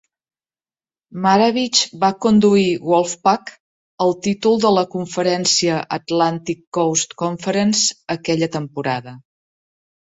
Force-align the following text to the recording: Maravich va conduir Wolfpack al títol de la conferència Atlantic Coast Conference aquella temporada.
Maravich 1.25 1.81
va 2.03 2.09
conduir 2.25 2.63
Wolfpack 2.93 3.53
al 4.07 4.17
títol 4.29 4.59
de 4.65 4.73
la 4.79 4.87
conferència 4.97 5.79
Atlantic 6.03 6.67
Coast 6.81 7.17
Conference 7.25 7.97
aquella 8.19 8.51
temporada. 8.61 9.19